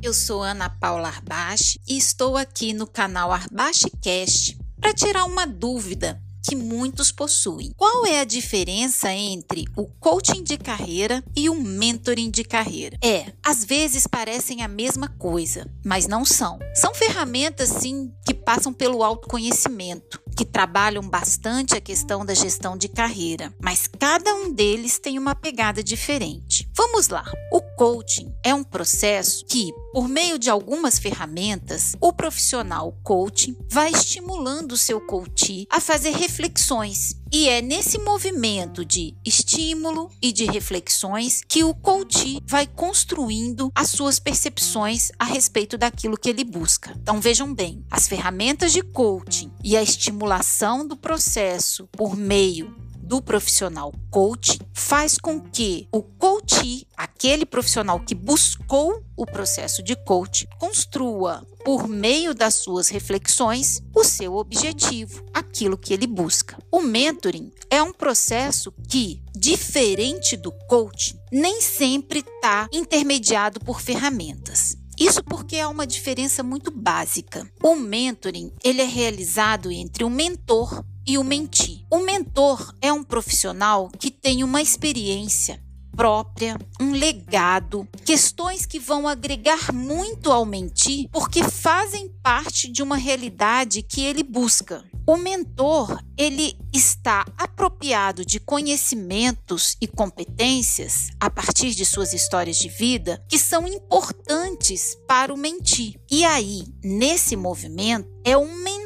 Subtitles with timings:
[0.00, 5.44] Eu sou Ana Paula Arbache e estou aqui no canal Arbache Cast para tirar uma
[5.44, 7.72] dúvida que muitos possuem.
[7.76, 12.96] Qual é a diferença entre o coaching de carreira e o mentoring de carreira?
[13.02, 16.58] É, às vezes parecem a mesma coisa, mas não são.
[16.74, 22.88] São ferramentas sim que passam pelo autoconhecimento, que trabalham bastante a questão da gestão de
[22.88, 26.66] carreira, mas cada um deles tem uma pegada diferente.
[26.74, 27.30] Vamos lá.
[27.52, 33.90] O coaching é um processo que, por meio de algumas ferramentas, o profissional coaching vai
[33.90, 40.44] estimulando o seu coach a fazer reflexões e é nesse movimento de estímulo e de
[40.44, 46.94] reflexões que o coach vai construindo as suas percepções a respeito daquilo que ele busca.
[47.00, 53.22] Então vejam bem, as ferramentas de coaching e a estimulação do processo por meio do
[53.22, 60.46] profissional coach faz com que o coach, aquele profissional que buscou o processo de coach,
[60.58, 66.58] construa por meio das suas reflexões o seu objetivo, aquilo que ele busca.
[66.70, 74.76] O mentoring é um processo que, diferente do coach, nem sempre está intermediado por ferramentas.
[74.98, 77.48] Isso porque há uma diferença muito básica.
[77.62, 81.67] O mentoring ele é realizado entre o mentor e o mentir.
[81.90, 85.58] O mentor é um profissional que tem uma experiência
[85.96, 92.96] própria, um legado, questões que vão agregar muito ao mentir, porque fazem parte de uma
[92.96, 94.84] realidade que ele busca.
[95.06, 102.68] O mentor, ele está apropriado de conhecimentos e competências a partir de suas histórias de
[102.68, 105.98] vida que são importantes para o mentir.
[106.10, 108.77] E aí, nesse movimento, é um mentor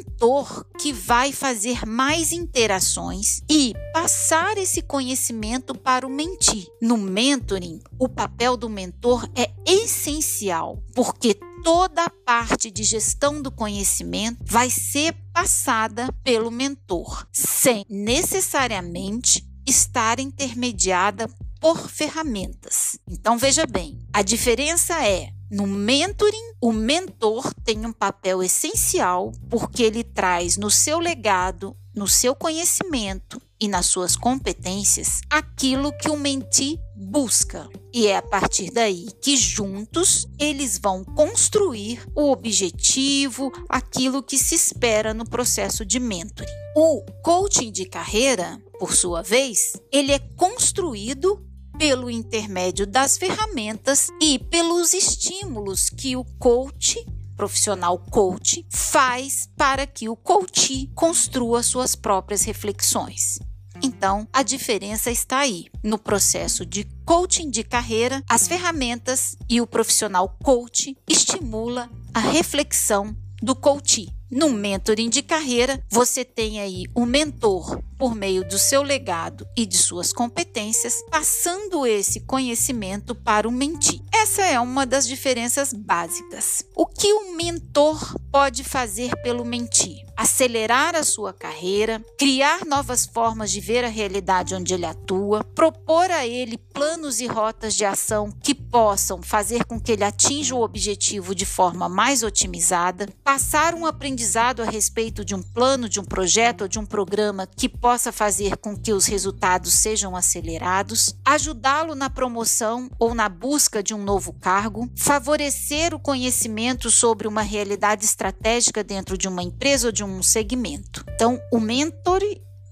[0.78, 6.69] que vai fazer mais interações e passar esse conhecimento para o mentir.
[6.81, 11.34] No mentoring, o papel do mentor é essencial, porque
[11.65, 20.21] toda a parte de gestão do conhecimento vai ser passada pelo mentor, sem necessariamente estar
[20.21, 21.28] intermediada
[21.61, 22.97] por ferramentas.
[23.09, 29.82] Então veja bem, a diferença é no mentoring, o mentor tem um papel essencial porque
[29.82, 36.16] ele traz no seu legado, no seu conhecimento e nas suas competências aquilo que o
[36.16, 37.68] mentir busca.
[37.92, 44.54] E é a partir daí que juntos eles vão construir o objetivo, aquilo que se
[44.54, 46.50] espera no processo de mentoring.
[46.74, 51.44] O coaching de carreira, por sua vez, ele é construído
[51.82, 57.04] pelo intermédio das ferramentas e pelos estímulos que o coach
[57.37, 63.41] profissional coach faz para que o coach construa suas próprias reflexões.
[63.82, 65.66] Então, a diferença está aí.
[65.82, 73.16] No processo de coaching de carreira, as ferramentas e o profissional coach estimula a reflexão
[73.43, 74.06] do coach.
[74.34, 79.66] No mentoring de carreira, você tem aí o mentor por meio do seu legado e
[79.66, 84.00] de suas competências, passando esse conhecimento para o mentir.
[84.10, 86.65] Essa é uma das diferenças básicas.
[86.75, 90.03] O que o mentor pode fazer pelo mentir?
[90.16, 96.10] Acelerar a sua carreira, criar novas formas de ver a realidade onde ele atua, propor
[96.10, 100.62] a ele planos e rotas de ação que possam fazer com que ele atinja o
[100.62, 104.22] objetivo de forma mais otimizada, passar um aprendizado
[104.62, 108.56] a respeito de um plano, de um projeto ou de um programa que possa fazer
[108.56, 114.32] com que os resultados sejam acelerados, ajudá-lo na promoção ou na busca de um novo
[114.32, 120.22] cargo, favorecer o conhecimento sobre uma realidade estratégica dentro de uma empresa ou de um
[120.22, 121.05] segmento.
[121.15, 122.21] Então, o mentor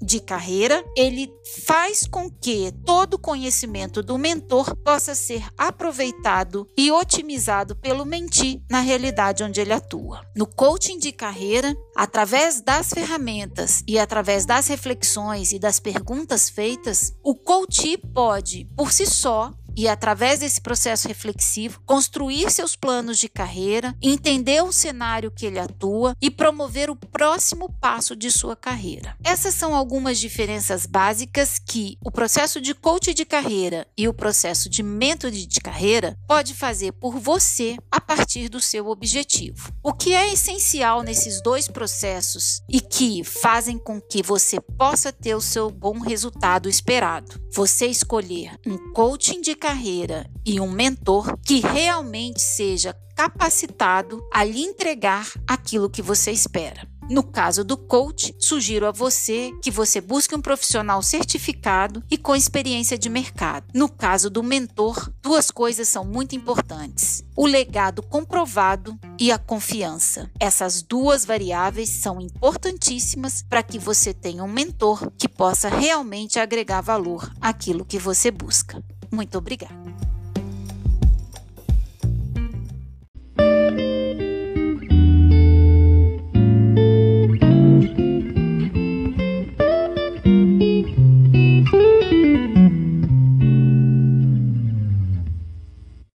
[0.00, 1.32] de carreira, ele
[1.66, 8.60] faz com que todo o conhecimento do mentor possa ser aproveitado e otimizado pelo mentir
[8.70, 10.24] na realidade onde ele atua.
[10.36, 17.12] No coaching de carreira, através das ferramentas e através das reflexões e das perguntas feitas,
[17.22, 23.30] o coach pode, por si só, e, através desse processo reflexivo, construir seus planos de
[23.30, 29.16] carreira, entender o cenário que ele atua e promover o próximo passo de sua carreira.
[29.24, 34.68] Essas são algumas diferenças básicas que o processo de coach de carreira e o processo
[34.68, 39.72] de mentor de carreira pode fazer por você a partir do seu objetivo.
[39.82, 45.34] O que é essencial nesses dois processos e que fazem com que você possa ter
[45.34, 47.40] o seu bom resultado esperado?
[47.50, 54.62] Você escolher um coaching de carreira e um mentor que realmente seja capacitado a lhe
[54.62, 56.88] entregar aquilo que você espera.
[57.08, 62.34] No caso do coach, sugiro a você que você busque um profissional certificado e com
[62.34, 63.66] experiência de mercado.
[63.72, 70.28] No caso do mentor, duas coisas são muito importantes: o legado comprovado e a confiança.
[70.40, 76.80] Essas duas variáveis são importantíssimas para que você tenha um mentor que possa realmente agregar
[76.80, 78.82] valor àquilo que você busca.
[79.10, 80.09] Muito obrigada.